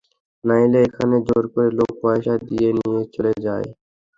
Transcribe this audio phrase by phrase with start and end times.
[0.43, 3.67] নাহলে এখানে জোর করে লোক পয়সা দিয়ে নিয়ে চলে যায়।